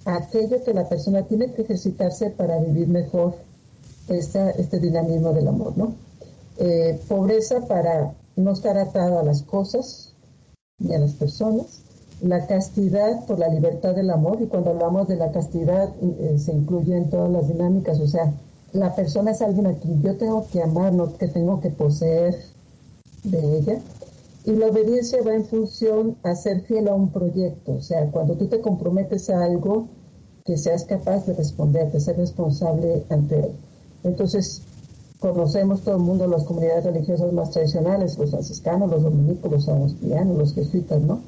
[0.05, 3.37] aquello que la persona tiene que ejercitarse para vivir mejor
[4.09, 5.94] esta, este dinamismo del amor, ¿no?
[6.59, 10.12] Eh, pobreza para no estar atado a las cosas
[10.79, 11.84] ni a las personas,
[12.20, 16.53] la castidad por la libertad del amor, y cuando hablamos de la castidad eh, se
[16.53, 18.33] incluye en todas las dinámicas, o sea,
[18.72, 22.37] la persona es alguien a quien yo tengo que amar, no que tengo que poseer
[23.22, 23.79] de ella.
[24.44, 28.35] Y la obediencia va en función a ser fiel a un proyecto, o sea, cuando
[28.35, 29.87] tú te comprometes a algo,
[30.44, 33.53] que seas capaz de responder, de ser responsable ante él.
[34.03, 34.61] Entonces,
[35.18, 40.37] conocemos todo el mundo las comunidades religiosas más tradicionales, los franciscanos, los dominicos, los agustianos,
[40.37, 41.20] los jesuitas, ¿no?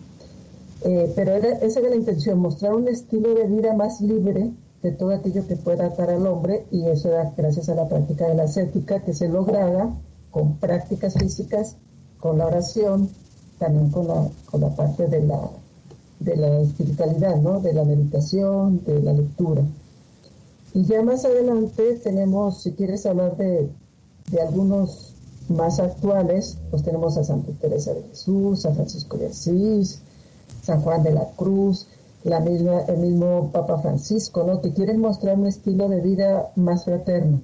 [0.89, 4.53] Eh, pero esa era la intención, mostrar un estilo de vida más libre
[4.85, 8.29] de todo aquello que pueda atar al hombre y eso era gracias a la práctica
[8.29, 9.93] de la ascética que se lograba
[10.31, 11.75] con prácticas físicas,
[12.21, 13.09] con la oración,
[13.59, 15.51] también con la, con la parte de la,
[16.21, 17.59] de la espiritualidad, ¿no?
[17.59, 19.63] de la meditación, de la lectura.
[20.73, 23.69] Y ya más adelante tenemos, si quieres hablar de,
[24.31, 25.15] de algunos
[25.49, 30.01] más actuales, pues tenemos a Santa Teresa de Jesús, a Francisco de Asís,
[30.67, 31.87] San Juan de la Cruz,
[32.25, 34.61] la misma, el mismo Papa Francisco, ¿no?
[34.61, 37.41] que quieren mostrar un estilo de vida más fraterno.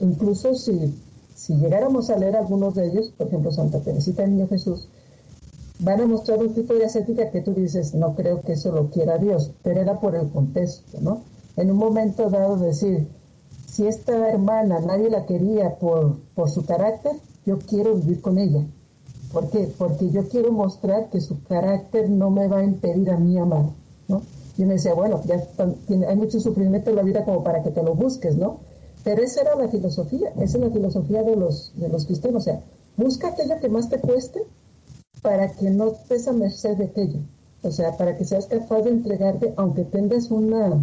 [0.00, 0.98] Incluso si,
[1.34, 4.88] si llegáramos a leer algunos de ellos, por ejemplo Santa Teresita Niño Jesús,
[5.80, 8.88] van a mostrar un tipo de ascética que tú dices, no creo que eso lo
[8.88, 11.20] quiera Dios, pero era por el contexto, ¿no?
[11.56, 13.06] En un momento dado decir,
[13.66, 17.12] si esta hermana nadie la quería por, por su carácter,
[17.44, 18.64] yo quiero vivir con ella.
[19.34, 19.68] ¿Por qué?
[19.76, 23.64] Porque yo quiero mostrar que su carácter no me va a impedir a mí amar,
[24.06, 24.22] ¿no?
[24.56, 25.44] Y me decía, bueno, ya
[26.08, 28.60] hay mucho sufrimiento en la vida como para que te lo busques, ¿no?
[29.02, 32.44] Pero esa era la filosofía, esa es la filosofía de los, de los cristianos, o
[32.44, 32.60] sea,
[32.96, 34.44] busca aquello que más te cueste
[35.20, 37.18] para que no estés a merced de aquello,
[37.64, 40.80] o sea, para que seas capaz de entregarte aunque tengas una,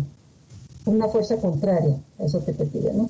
[0.85, 3.09] una fuerza contraria a eso que te pide, ¿no?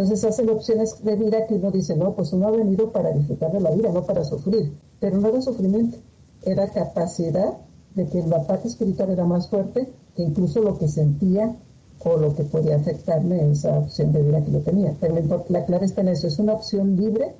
[0.00, 3.52] Entonces hacen opciones de vida que uno dice, no, pues uno ha venido para disfrutar
[3.52, 4.72] de la vida, no para sufrir.
[4.98, 5.98] Pero no era sufrimiento,
[6.42, 7.58] era capacidad
[7.94, 11.54] de que la parte espiritual era más fuerte que incluso lo que sentía
[11.98, 14.96] o lo que podía afectarme esa opción de vida que yo tenía.
[14.98, 17.34] Pero la clave está en eso, es una opción libre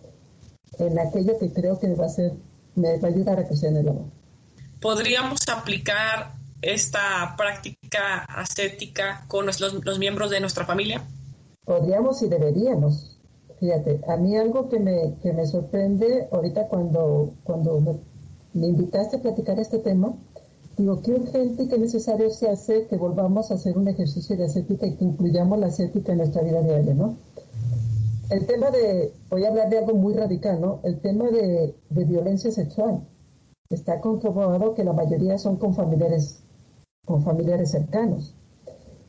[0.78, 2.34] en aquello que creo que va a ser,
[2.74, 4.04] me va a ayudar a crecer en el amor.
[4.82, 11.02] ¿Podríamos aplicar esta práctica ascética con los, los miembros de nuestra familia?
[11.70, 13.16] Podríamos y deberíamos.
[13.60, 18.00] Fíjate, a mí algo que me, que me sorprende ahorita cuando, cuando
[18.54, 20.12] me, invitaste a platicar este tema,
[20.76, 24.46] digo, qué urgente y qué necesario se hace que volvamos a hacer un ejercicio de
[24.46, 27.16] ascética y que incluyamos la ascética en nuestra vida diaria, ¿no?
[28.30, 30.80] El tema de, voy a hablar de algo muy radical, ¿no?
[30.82, 33.06] El tema de, de violencia sexual.
[33.68, 36.42] Está comprobado que la mayoría son con familiares,
[37.06, 38.34] con familiares cercanos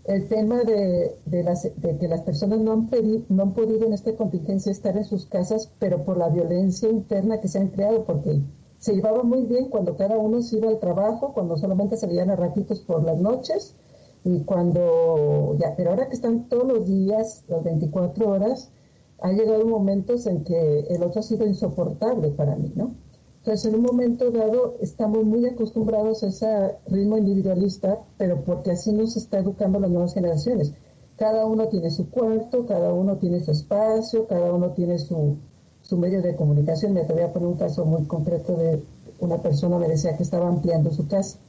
[0.06, 2.90] el tema de, de, que las personas no han,
[3.30, 7.40] no han podido en esta contingencia estar en sus casas, pero por la violencia interna
[7.40, 8.42] que se han creado, porque
[8.80, 12.36] se llevaba muy bien cuando cada uno se iba al trabajo, cuando solamente salían a
[12.36, 13.76] ratitos por las noches,
[14.24, 18.72] y cuando ya, pero ahora que están todos los días, las 24 horas,
[19.20, 22.96] ha llegado momentos en que el otro ha sido insoportable para mí, ¿no?
[23.42, 28.92] Entonces, en un momento dado, estamos muy acostumbrados a ese ritmo individualista, pero porque así
[28.92, 30.74] nos está educando las nuevas generaciones.
[31.18, 35.38] Cada uno tiene su cuarto, cada uno tiene su espacio, cada uno tiene su,
[35.82, 36.94] su medio de comunicación.
[36.94, 38.84] Me voy a poner un caso muy concreto de
[39.22, 41.40] una persona me decía que estaba ampliando su casa.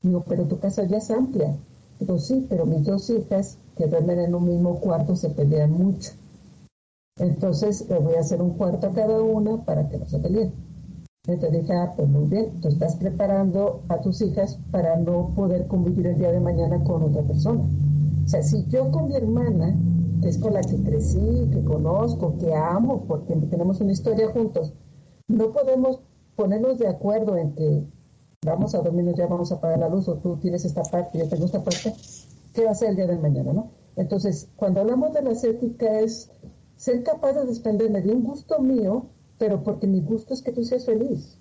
[0.00, 1.56] Digo, pero tu casa ya es amplia.
[1.98, 6.12] Digo, sí, pero mis dos hijas que duermen en un mismo cuarto se pelean mucho.
[7.18, 10.71] Entonces le voy a hacer un cuarto a cada una para que no se peleen.
[11.28, 15.68] Entonces dije, ah, pues muy bien, tú estás preparando a tus hijas para no poder
[15.68, 17.62] convivir el día de mañana con otra persona.
[18.24, 19.72] O sea, si yo con mi hermana,
[20.20, 24.72] que es con la que crecí, que conozco, que amo, porque tenemos una historia juntos,
[25.28, 26.00] no podemos
[26.34, 27.86] ponernos de acuerdo en que
[28.44, 31.28] vamos a dormirnos, ya vamos a apagar la luz, o tú tienes esta parte, yo
[31.28, 31.94] tengo esta parte,
[32.52, 33.70] ¿qué va a ser el día de mañana, no?
[33.94, 36.32] Entonces, cuando hablamos de la ética es
[36.74, 39.06] ser capaz de desprenderme de un gusto mío
[39.42, 41.36] pero porque mi gusto es que tú seas feliz.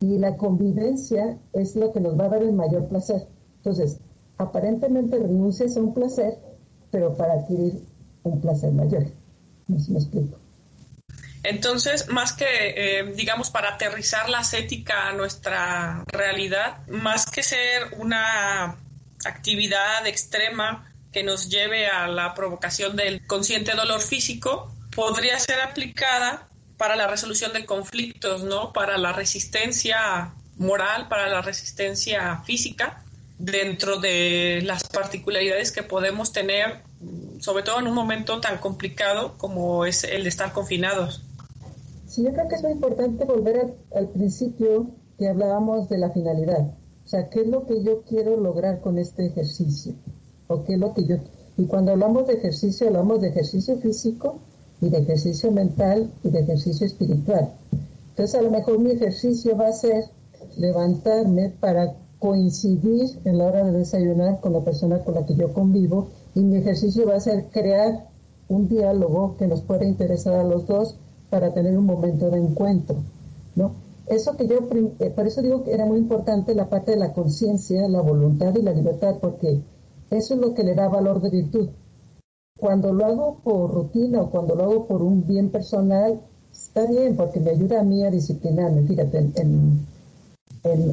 [0.00, 3.28] Y la convivencia es lo que nos va a dar el mayor placer.
[3.58, 4.00] Entonces,
[4.38, 6.36] aparentemente renuncias a un placer,
[6.90, 7.84] pero para adquirir
[8.24, 9.04] un placer mayor.
[9.68, 10.36] No sé me explico.
[11.44, 17.82] Entonces, más que, eh, digamos, para aterrizar la ascética a nuestra realidad, más que ser
[18.00, 18.78] una
[19.24, 26.47] actividad extrema que nos lleve a la provocación del consciente dolor físico, podría ser aplicada
[26.78, 28.72] para la resolución de conflictos, ¿no?
[28.72, 33.04] Para la resistencia moral, para la resistencia física,
[33.38, 36.82] dentro de las particularidades que podemos tener,
[37.40, 41.22] sobre todo en un momento tan complicado como es el de estar confinados.
[42.06, 46.74] Sí, yo creo que es muy importante volver al principio que hablábamos de la finalidad.
[47.04, 49.94] O sea, ¿qué es lo que yo quiero lograr con este ejercicio?
[50.46, 51.20] ¿O qué es lo que.
[51.56, 54.40] Y cuando hablamos de ejercicio, hablamos de ejercicio físico,
[54.80, 57.50] y de ejercicio mental y de ejercicio espiritual.
[58.10, 60.04] Entonces a lo mejor mi ejercicio va a ser
[60.56, 65.52] levantarme para coincidir en la hora de desayunar con la persona con la que yo
[65.52, 68.08] convivo y mi ejercicio va a ser crear
[68.48, 70.96] un diálogo que nos pueda interesar a los dos
[71.30, 72.96] para tener un momento de encuentro,
[73.54, 73.72] ¿no?
[74.06, 74.60] Eso que yo,
[75.00, 78.54] eh, por eso digo que era muy importante la parte de la conciencia, la voluntad
[78.56, 79.60] y la libertad, porque
[80.10, 81.68] eso es lo que le da valor de virtud.
[82.58, 86.20] Cuando lo hago por rutina o cuando lo hago por un bien personal,
[86.52, 88.82] está bien porque me ayuda a mí a disciplinarme.
[88.82, 89.86] Fíjate, en,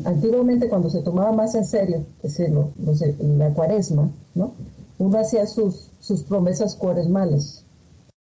[0.05, 4.51] antiguamente cuando se tomaba más en serio, decirlo, no sé, la cuaresma, ¿no?
[4.99, 7.63] Uno hacía sus, sus promesas cuaresmales.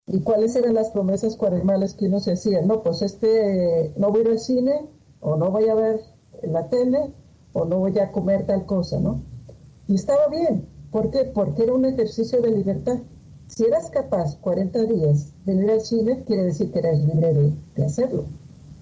[0.08, 2.62] ¿Y cuáles eran las promesas cuaresmales que uno se hacía?
[2.62, 4.86] No, pues este, no voy a ir al cine,
[5.20, 6.02] o no voy a ver
[6.44, 7.12] la tele,
[7.54, 9.20] o no voy a comer tal cosa, ¿no?
[9.88, 10.68] Y estaba bien.
[10.92, 11.26] ¿Por qué?
[11.26, 13.00] Porque era un ejercicio de libertad.
[13.48, 17.34] Si eras capaz 40 días de ir al cine, quiere decir que eres libre
[17.76, 18.26] de, hacerlo.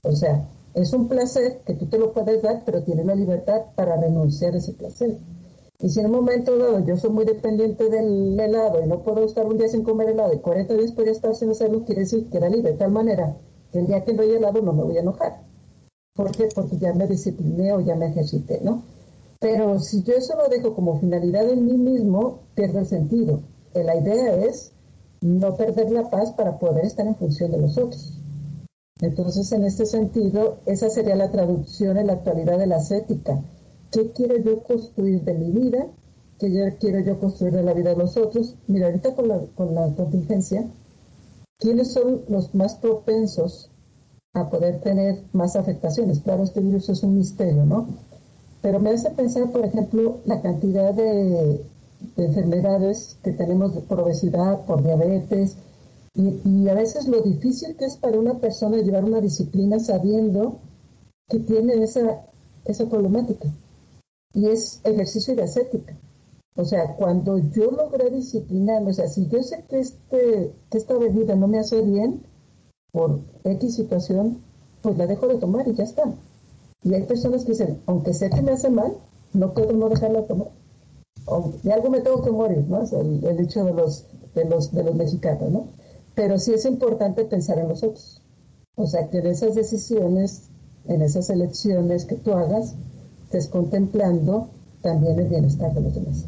[0.03, 3.61] O sea, Es un placer que tú te lo puedes dar, pero tienes la libertad
[3.75, 5.19] para renunciar a ese placer.
[5.79, 9.23] Y si en un momento dado yo soy muy dependiente del helado y no puedo
[9.23, 12.27] estar un día sin comer helado y 40 días podría estar sin hacerlo, quiere decir
[12.29, 13.37] que era libre de tal manera
[13.71, 15.41] que el día que doy helado no me voy a enojar.
[16.15, 16.47] ¿Por qué?
[16.55, 18.83] Porque ya me discipliné o ya me ejercité, ¿no?
[19.39, 23.41] Pero si yo eso lo dejo como finalidad en mí mismo, pierde el sentido.
[23.73, 24.71] La idea es
[25.21, 28.19] no perder la paz para poder estar en función de los otros.
[29.01, 33.41] Entonces, en este sentido, esa sería la traducción en la actualidad de la ascética.
[33.91, 35.87] ¿Qué quiero yo construir de mi vida?
[36.39, 38.55] ¿Qué quiero yo construir de la vida de los otros?
[38.67, 40.65] Mira, ahorita con la, con la contingencia,
[41.57, 43.69] ¿quiénes son los más propensos
[44.33, 46.19] a poder tener más afectaciones?
[46.19, 47.87] Claro, este virus es un misterio, ¿no?
[48.61, 51.61] Pero me hace pensar, por ejemplo, la cantidad de,
[52.17, 55.55] enfermedades que tenemos por obesidad, por diabetes,
[56.15, 60.59] y, a veces lo difícil que es para una persona llevar una disciplina sabiendo
[61.27, 62.21] que tiene esa,
[62.65, 63.49] esa problemática.
[64.33, 65.95] Y es ejercicio de ascética.
[66.55, 70.95] O sea, cuando yo logré disciplinarme, o sea, si yo sé que, este, que esta
[70.99, 72.21] bebida no me hace bien
[72.91, 74.43] por X situación,
[74.83, 76.03] pues la dejo de tomar y ya está.
[76.83, 78.97] Y hay personas que dicen, aunque sé que me hace mal,
[79.33, 80.49] no puedo no dejarla tomar.
[81.63, 82.83] De algo me tengo que morir, ¿no?
[82.83, 84.05] El, hecho de los,
[84.35, 85.67] de, los, de los mexicanos, ¿no?
[86.15, 88.21] Pero sí es importante pensar en los otros.
[88.75, 90.49] O sea, que en esas decisiones,
[90.87, 92.75] en esas elecciones que tú hagas,
[93.25, 94.49] estés contemplando
[94.81, 96.25] también el bienestar de los demás.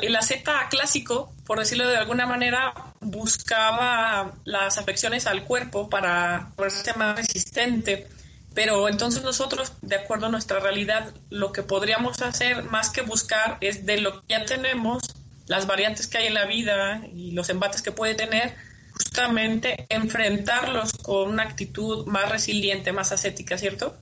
[0.00, 6.96] El Z clásico, por decirlo de alguna manera, buscaba las afecciones al cuerpo para ser
[6.96, 8.06] más resistente
[8.54, 13.58] pero entonces nosotros, de acuerdo a nuestra realidad, lo que podríamos hacer más que buscar
[13.60, 15.02] es de lo que ya tenemos,
[15.46, 18.54] las variantes que hay en la vida y los embates que puede tener,
[18.92, 23.94] justamente enfrentarlos con una actitud más resiliente, más ascética, ¿cierto?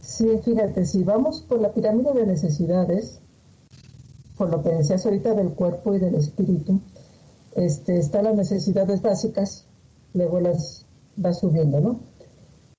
[0.00, 3.20] Sí, fíjate, si vamos por la pirámide de necesidades,
[4.36, 6.80] por lo que decías ahorita del cuerpo y del espíritu,
[7.56, 9.66] este, están las necesidades básicas,
[10.14, 10.86] luego las
[11.22, 12.00] va subiendo, ¿no?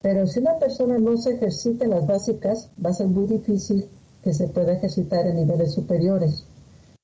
[0.01, 3.89] Pero si una persona no se ejercita en las básicas, va a ser muy difícil
[4.23, 6.45] que se pueda ejercitar en niveles superiores.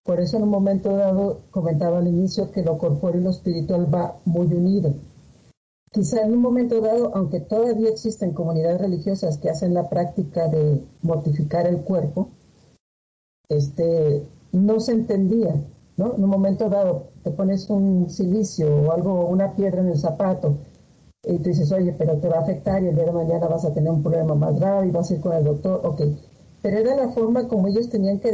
[0.04, 3.94] Por eso en un momento dado comentaba al inicio que lo corpóreo y lo espiritual
[3.94, 4.94] va muy unido.
[5.92, 10.84] Quizá en un momento dado, aunque todavía existen comunidades religiosas que hacen la práctica de
[11.02, 12.30] mortificar el cuerpo,
[13.48, 15.56] este, no se entendía,
[15.98, 16.16] ¿no?
[16.16, 20.58] En un momento dado te pones un silicio o algo, una piedra en el zapato
[21.24, 23.74] tú dices, oye, pero te va a afectar y el día de mañana vas a
[23.74, 26.02] tener un problema más grave y vas a ir con el doctor, ok.
[26.62, 28.32] Pero era la forma como ellos tenían que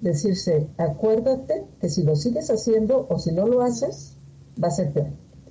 [0.00, 4.16] decirse, acuérdate que si lo sigues haciendo o si no lo haces,
[4.62, 5.08] va a ser peor.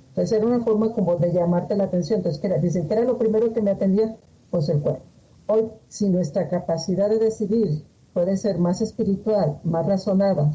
[0.08, 2.18] Entonces era una forma como de llamarte la atención.
[2.18, 2.58] Entonces, ¿qué era?
[2.58, 4.16] Dicen que era lo primero que me atendía,
[4.50, 5.02] pues el cuerpo.
[5.46, 10.52] Hoy, si nuestra capacidad de decidir puede ser más espiritual, más razonada,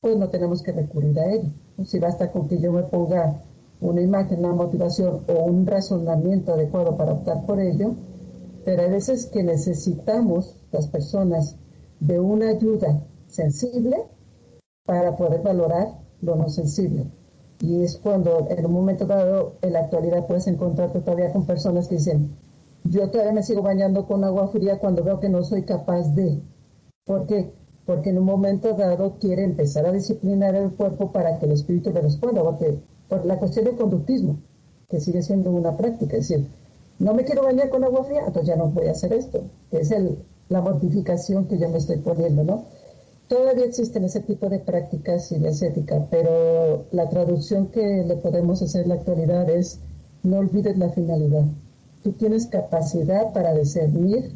[0.00, 1.48] pues no tenemos que recurrir a ello.
[1.84, 3.42] Si basta con que yo me ponga
[3.80, 7.94] una imagen, una motivación o un razonamiento adecuado para optar por ello,
[8.64, 11.56] pero hay veces que necesitamos las personas
[12.00, 13.96] de una ayuda sensible
[14.84, 15.88] para poder valorar
[16.22, 17.06] lo no sensible.
[17.60, 21.88] Y es cuando en un momento dado, en la actualidad, puedes encontrarte todavía con personas
[21.88, 22.36] que dicen,
[22.84, 26.40] yo todavía me sigo bañando con agua fría cuando veo que no soy capaz de.
[27.04, 27.52] ¿Por qué?
[27.84, 31.90] Porque en un momento dado quiere empezar a disciplinar el cuerpo para que el espíritu
[31.90, 34.38] le responda, porque por la cuestión del conductismo,
[34.88, 36.16] que sigue siendo una práctica.
[36.16, 36.46] Es decir,
[36.98, 39.90] no me quiero bañar con agua fría, entonces ya no voy a hacer esto, es
[39.90, 40.18] el,
[40.48, 42.64] la mortificación que yo me estoy poniendo, ¿no?
[43.28, 45.52] Todavía existen ese tipo de prácticas y de
[46.10, 49.80] pero la traducción que le podemos hacer en la actualidad es
[50.22, 51.44] no olvides la finalidad.
[52.02, 54.32] Tú tienes capacidad para discernir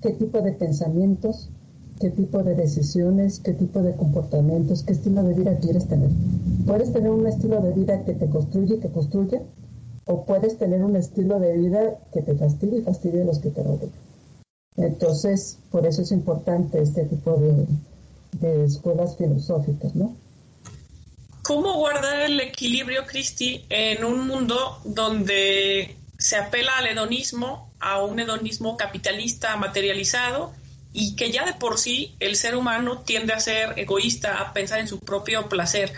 [0.00, 1.50] qué tipo de pensamientos,
[2.00, 6.10] qué tipo de decisiones, qué tipo de comportamientos, qué estilo de vida quieres tener.
[6.66, 9.40] Puedes tener un estilo de vida que te construye y que construye,
[10.04, 13.50] o puedes tener un estilo de vida que te fastidie y fastidie a los que
[13.50, 13.90] te rodean.
[14.76, 17.66] Entonces, por eso es importante este tipo de,
[18.40, 20.14] de escuelas filosóficas, ¿no?
[21.42, 28.18] ¿Cómo guardar el equilibrio, Cristi, en un mundo donde se apela al hedonismo, a un
[28.18, 30.50] hedonismo capitalista materializado
[30.98, 34.80] y que ya de por sí el ser humano tiende a ser egoísta, a pensar
[34.80, 35.92] en su propio placer.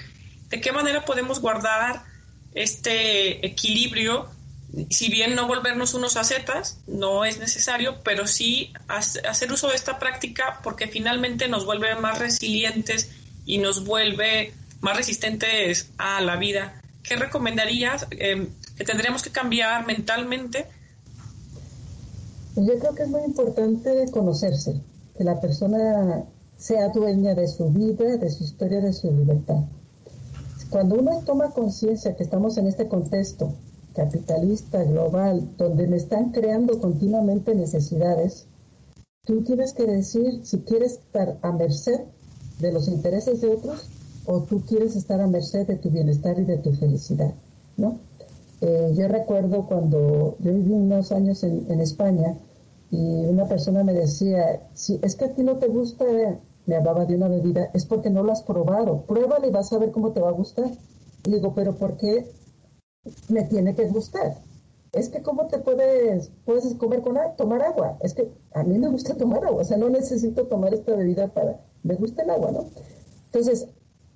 [0.49, 2.03] ¿De qué manera podemos guardar
[2.53, 4.29] este equilibrio?
[4.91, 10.01] Si bien no volvernos unos acetas, no es necesario, pero sí hacer uso de esta
[10.01, 13.13] práctica porque finalmente nos vuelve más resilientes
[13.47, 16.83] y nos vuelve más resistentes a la vida.
[17.05, 20.67] ¿Qué recomendarías eh, que tendríamos que cambiar mentalmente
[22.57, 24.81] Yo creo que es muy importante conocerse,
[25.17, 26.25] que la persona
[26.57, 29.65] sea dueña de su vida, de su historia, de su libertad.
[30.71, 33.55] Cuando uno toma conciencia que estamos en este contexto
[33.95, 38.47] capitalista, global, donde me están creando continuamente necesidades,
[39.25, 42.01] tú tienes que decir si quieres estar a merced
[42.61, 43.89] de los intereses de otros
[44.27, 47.33] o tú quieres estar a merced de tu bienestar y de tu felicidad,
[47.77, 47.99] ¿no?
[48.61, 52.37] Eh, yo recuerdo cuando yo viví unos años en, España
[52.91, 56.05] y una persona me decía, si es que a ti no te gusta,
[56.67, 59.79] me hablaba de una bebida, es porque no lo has probado, pruébala y vas a
[59.79, 60.71] ver cómo te va a gustar.
[61.25, 62.27] Y digo, pero ¿por qué
[63.29, 64.39] me tiene que gustar?
[64.93, 67.99] Es que cómo te puedes, puedes comer con tomar agua.
[68.01, 71.29] Es que a mí me gusta tomar agua, o sea, no necesito tomar esta bebida
[71.29, 72.65] para, me gusta el agua, ¿no?
[73.27, 73.69] Entonces,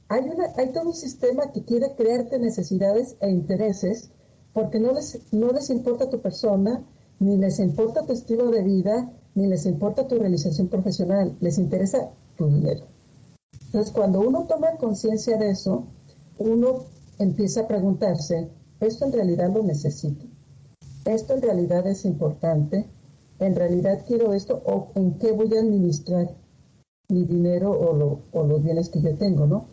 [0.09, 4.11] hay, una, hay todo un sistema que quiere crearte necesidades e intereses
[4.53, 6.82] porque no les, no les importa tu persona,
[7.18, 12.11] ni les importa tu estilo de vida, ni les importa tu realización profesional, les interesa
[12.36, 12.84] tu dinero.
[13.66, 15.84] Entonces, cuando uno toma conciencia de eso,
[16.38, 16.84] uno
[17.18, 18.48] empieza a preguntarse,
[18.80, 20.26] ¿esto en realidad lo necesito?
[21.05, 22.86] ¿Esto en realidad es importante?
[23.38, 24.62] ¿En realidad quiero esto?
[24.66, 26.34] ¿O en qué voy a administrar
[27.09, 29.66] mi dinero o, los bienes que yo tengo, no?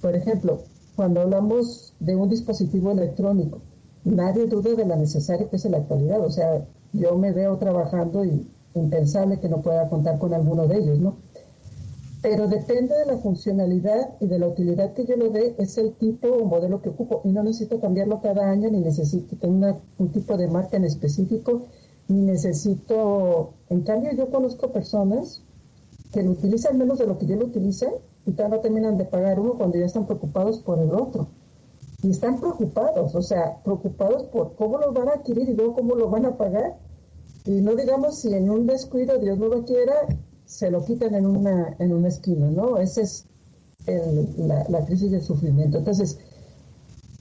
[0.00, 0.62] Por ejemplo,
[0.96, 3.60] cuando hablamos de un dispositivo electrónico,
[4.04, 6.20] nadie duda de la necesaria que es en la actualidad.
[6.20, 10.78] O sea, yo me veo trabajando y impensable que no pueda contar con alguno de
[10.78, 11.16] ellos, ¿no?
[12.22, 15.92] Pero depende de la funcionalidad y de la utilidad que yo le dé, es el
[15.94, 17.20] tipo o modelo que ocupo.
[17.24, 21.66] Y no necesito cambiarlo cada año, ni necesito tener un tipo de marca en específico,
[22.08, 23.52] ni necesito...
[23.68, 25.42] En cambio, yo conozco personas
[26.12, 27.88] que lo utilizan menos de lo que yo lo utilice
[28.24, 31.28] y no terminan de pagar uno cuando ya están preocupados por el otro
[32.04, 35.94] y están preocupados, o sea, preocupados por cómo lo van a adquirir y luego cómo
[35.94, 36.78] lo van a pagar.
[37.46, 39.94] Y no digamos si en un descuido, Dios no lo quiera,
[40.44, 42.76] se lo quitan en una, en una esquina, ¿no?
[42.76, 43.26] Esa es
[44.36, 45.78] la, la crisis del sufrimiento.
[45.78, 46.18] Entonces,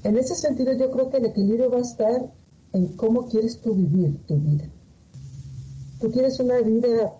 [0.04, 2.30] en ese sentido yo creo que el equilibrio va a estar
[2.74, 4.66] en cómo quieres tú vivir tu vida.
[6.02, 7.14] Tú quieres una vida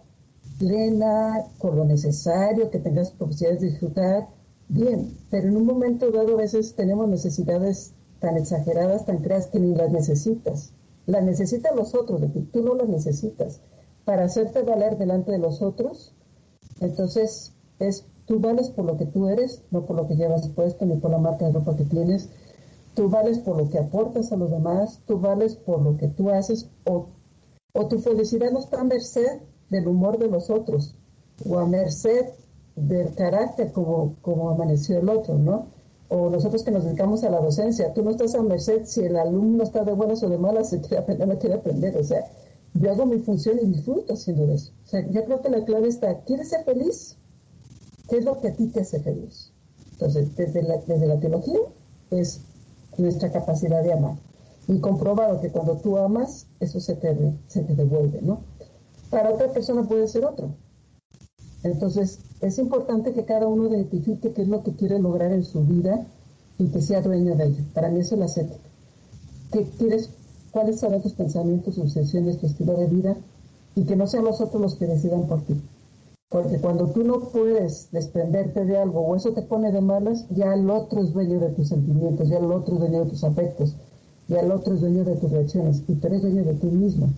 [0.60, 4.28] plena, con lo necesario, que tengas posibilidades de disfrutar,
[4.70, 9.60] bien, pero en un momento dado a veces tenemos necesidades tan exageradas, tan creas que
[9.60, 10.72] ni las necesitas.
[11.06, 13.60] Las necesitan los otros, de tú no las necesitas.
[14.06, 16.14] Para hacerte valer delante de los otros,
[16.80, 20.86] entonces es tú vales por lo que tú eres, no por lo que llevas puesto
[20.86, 22.30] ni por la marca de ropa que tienes.
[22.96, 26.30] Tú vales por lo que aportas a los demás, tú vales por lo que tú
[26.30, 27.08] haces o,
[27.74, 30.96] o tu felicidad no está a merced del humor de los otros
[31.46, 32.28] o a merced
[32.76, 35.68] del carácter como, como amaneció el otro, ¿no?
[36.10, 39.16] O nosotros que nos dedicamos a la docencia, tú no estás a merced si el
[39.16, 42.26] alumno está de buenas o de malas, si quiere aprender no quiere aprender, o sea,
[42.76, 44.72] yo hago mi función y disfruto haciendo eso.
[44.84, 47.18] O sea, yo creo que la clave está, ¿quieres ser feliz?
[48.10, 49.52] ¿Qué es lo que a ti te hace feliz?
[49.94, 51.60] Entonces, desde la, desde la teología
[52.12, 52.42] es
[52.98, 54.16] nuestra capacidad de amar.
[54.68, 57.16] Y comprobado que cuando tú amas, eso se te,
[57.48, 58.42] se te devuelve, ¿no?
[59.10, 60.56] Para otra persona puede ser otro.
[61.64, 65.64] Entonces, es importante que cada uno identifique qué es lo que quiere lograr en su
[65.66, 66.06] vida
[66.58, 67.64] y que sea dueño de ello.
[67.74, 68.70] Para mí eso es la ética.
[69.52, 70.10] ¿Qué quieres?
[70.52, 73.16] ¿Cuáles serán tus pensamientos, obsesiones, tu estilo de vida?
[73.76, 75.56] Y que no sean los otros los que decidan por ti.
[76.30, 80.54] Porque cuando tú no puedes desprenderte de algo o eso te pone de malas, ya
[80.54, 83.76] el otro es dueño de tus sentimientos, ya el otro es dueño de tus afectos,
[84.28, 87.10] ya el otro es dueño de tus reacciones y tú eres dueño de ti mismo.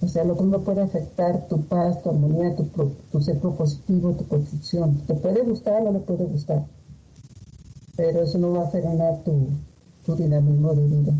[0.00, 2.64] O sea, lo que no puede afectar tu paz, tu armonía, tu,
[3.10, 5.06] tu ser propositivo, tu construcción.
[5.06, 6.64] Te puede gustar o no le puede gustar,
[7.96, 9.48] pero eso no va a frenar tu,
[10.04, 11.12] tu dinamismo de vida.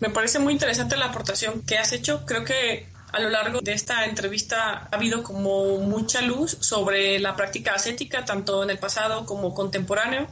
[0.00, 2.24] Me parece muy interesante la aportación que has hecho.
[2.24, 7.36] Creo que a lo largo de esta entrevista ha habido como mucha luz sobre la
[7.36, 10.28] práctica ascética, tanto en el pasado como contemporáneo.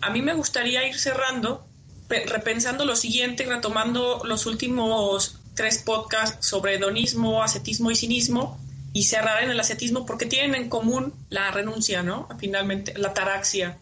[0.00, 1.66] A mí me gustaría ir cerrando,
[2.08, 8.60] repensando lo siguiente, retomando los últimos tres podcasts sobre hedonismo, ascetismo y cinismo
[8.92, 12.28] y cerrar en el ascetismo porque tienen en común la renuncia, ¿no?
[12.38, 13.76] Finalmente, la taraxia.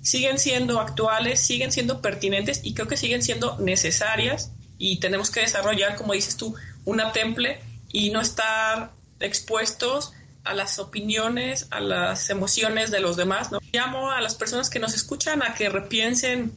[0.00, 5.40] Siguen siendo actuales, siguen siendo pertinentes y creo que siguen siendo necesarias y tenemos que
[5.40, 6.54] desarrollar, como dices tú,
[6.84, 7.58] una temple
[7.90, 10.12] y no estar expuestos
[10.44, 13.50] a las opiniones, a las emociones de los demás.
[13.50, 13.58] ¿no?
[13.72, 16.52] Llamo a las personas que nos escuchan a que repiensen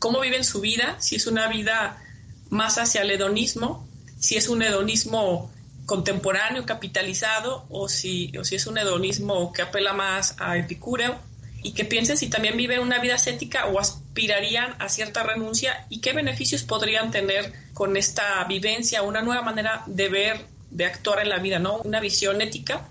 [0.00, 2.02] cómo viven su vida, si es una vida
[2.50, 3.88] más hacia el hedonismo
[4.22, 5.50] si es un hedonismo
[5.84, 11.18] contemporáneo, capitalizado, o si, o si es un hedonismo que apela más a Epicúreo,
[11.64, 16.00] y que piensen si también viven una vida ascética o aspirarían a cierta renuncia y
[16.00, 21.28] qué beneficios podrían tener con esta vivencia, una nueva manera de ver, de actuar en
[21.28, 21.78] la vida, ¿no?
[21.78, 22.88] Una visión ética.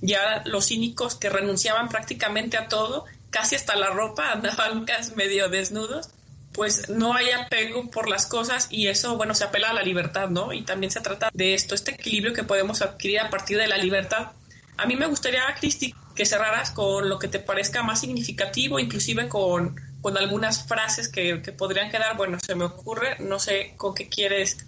[0.00, 5.48] Ya los cínicos que renunciaban prácticamente a todo, casi hasta la ropa, andaban casi medio
[5.48, 6.10] desnudos,
[6.58, 10.28] pues no hay apego por las cosas y eso, bueno, se apela a la libertad,
[10.28, 10.52] ¿no?
[10.52, 13.78] Y también se trata de esto, este equilibrio que podemos adquirir a partir de la
[13.78, 14.32] libertad.
[14.76, 19.28] A mí me gustaría, Cristi, que cerraras con lo que te parezca más significativo, inclusive
[19.28, 24.08] con, con algunas frases que, podrían quedar, bueno, se me ocurre, no sé con qué
[24.08, 24.58] quieres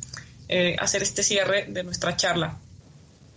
[0.49, 2.57] eh, hacer este cierre de nuestra charla.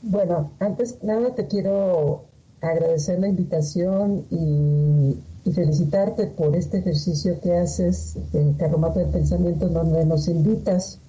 [0.04, 2.26] Bueno, antes nada te quiero
[2.62, 5.18] agradecer la invitación y,
[5.52, 11.00] felicitarte por este ejercicio que haces, el Carromato de Pensamiento, donde nos invitas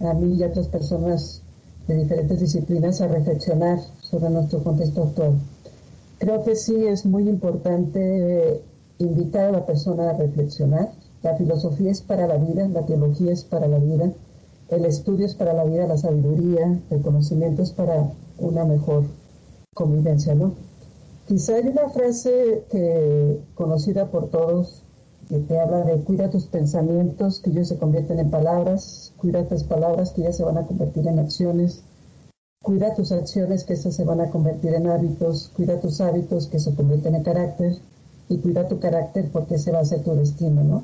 [0.00, 1.42] a mí y a otras personas
[1.86, 5.34] de diferentes disciplinas a reflexionar sobre nuestro contexto actual.
[6.18, 8.62] Creo que sí es muy importante
[8.98, 10.92] invitar a la persona a reflexionar.
[11.22, 14.12] La filosofía es para la vida, la teología es para la vida,
[14.70, 19.04] el estudio es para la vida, la sabiduría, el conocimiento es para una mejor
[19.74, 20.54] convivencia, ¿no?
[21.26, 24.82] Quizá hay una frase que conocida por todos
[25.28, 29.64] que te habla de cuida tus pensamientos, que ellos se convierten en palabras, cuida tus
[29.64, 31.82] palabras, que ellas se van a convertir en acciones,
[32.64, 36.58] Cuida tus acciones que esas se van a convertir en hábitos, cuida tus hábitos que
[36.58, 37.76] se convierten en carácter
[38.30, 40.82] y cuida tu carácter porque ese va a ser tu destino, ¿no?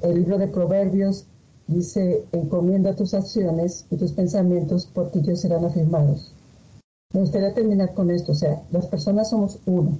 [0.00, 1.26] El libro de Proverbios
[1.66, 6.33] dice, encomienda tus acciones y tus pensamientos porque ellos serán afirmados.
[7.14, 9.98] Me gustaría terminar con esto, o sea, las personas somos uno.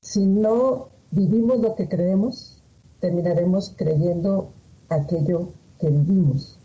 [0.00, 2.62] Si no vivimos lo que creemos,
[3.00, 4.50] terminaremos creyendo
[4.88, 5.48] aquello
[5.80, 6.56] que vivimos.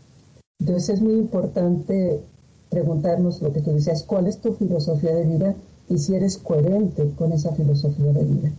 [0.60, 2.20] Entonces es muy importante
[2.68, 5.54] preguntarnos lo que tú decías, cuál es tu filosofía de vida
[5.88, 8.52] y si eres coherente con esa filosofía de vida.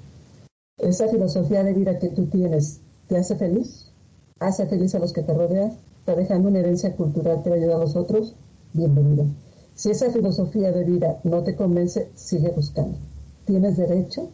[0.78, 3.86] Esa filosofía de vida que tú tienes, ¿te hace feliz?
[4.42, 5.72] ¿Hace feliz a los que te rodean?
[6.00, 8.36] ¿Está dejando una herencia cultural que va a ayudar a los otros?
[8.74, 9.26] Bienvenido.
[9.76, 12.98] Si esa filosofía de vida no te convence, sigue buscando.
[13.46, 14.30] Tienes derecho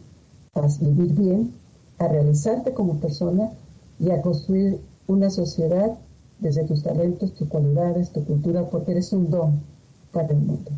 [0.54, 1.54] a vivir bien,
[1.98, 3.50] a realizarte como persona
[3.98, 5.98] y a construir una sociedad
[6.38, 9.62] desde tus talentos, tus cualidades, tu cultura, porque eres un don
[10.12, 10.70] para el mundo.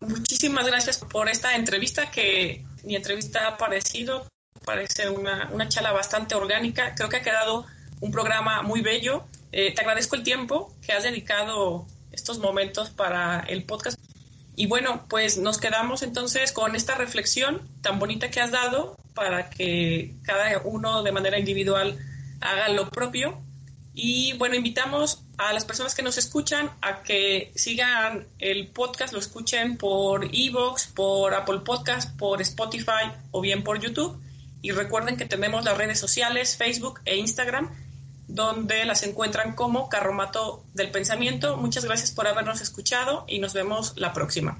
[0.00, 4.26] Muchísimas gracias por esta entrevista que mi entrevista ha parecido,
[4.64, 7.66] parece una, una charla bastante orgánica, creo que ha quedado
[8.00, 9.24] un programa muy bello.
[9.52, 13.98] Eh, te agradezco el tiempo que has dedicado estos momentos para el podcast.
[14.56, 19.50] Y bueno, pues nos quedamos entonces con esta reflexión tan bonita que has dado para
[19.50, 21.98] que cada uno de manera individual
[22.40, 23.42] haga lo propio
[23.94, 29.18] y bueno, invitamos a las personas que nos escuchan a que sigan el podcast, lo
[29.18, 34.20] escuchen por Evox, por Apple Podcast, por Spotify o bien por YouTube.
[34.62, 37.70] Y recuerden que tenemos las redes sociales, Facebook e Instagram,
[38.34, 41.56] donde las encuentran como Carromato del Pensamiento.
[41.56, 44.58] Muchas gracias por habernos escuchado y nos vemos la próxima.